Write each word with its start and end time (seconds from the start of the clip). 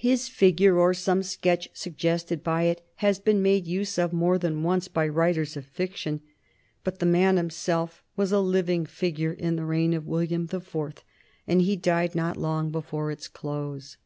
His 0.00 0.26
figure, 0.26 0.76
or 0.76 0.92
some 0.92 1.22
sketch 1.22 1.68
suggested 1.72 2.42
by 2.42 2.64
it, 2.64 2.84
has 2.96 3.20
been 3.20 3.40
made 3.40 3.64
use 3.68 3.96
of 3.96 4.12
more 4.12 4.36
than 4.36 4.64
once 4.64 4.88
by 4.88 5.06
writers 5.06 5.56
of 5.56 5.64
fiction, 5.66 6.20
but 6.82 6.98
the 6.98 7.06
man 7.06 7.36
himself 7.36 8.02
was 8.16 8.32
a 8.32 8.40
living 8.40 8.86
figure 8.86 9.32
in 9.32 9.54
the 9.54 9.64
reign 9.64 9.94
of 9.94 10.04
William 10.04 10.46
the 10.46 10.58
Fourth, 10.60 11.04
and 11.46 11.62
died 11.80 12.16
not 12.16 12.36
long 12.36 12.72
before 12.72 13.12
its 13.12 13.28
close. 13.28 13.96